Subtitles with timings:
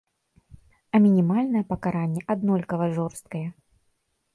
[0.93, 3.47] А мінімальнае пакаранне аднолькава жорсткае.